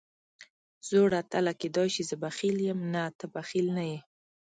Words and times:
زوړ 0.87 1.09
اتله، 1.21 1.53
کېدای 1.61 1.87
شي 1.95 2.03
زه 2.09 2.15
بخیل 2.23 2.57
یم، 2.67 2.79
نه 2.93 3.03
ته 3.17 3.25
بخیل 3.35 3.67
نه 3.77 3.83
یې. 3.89 3.99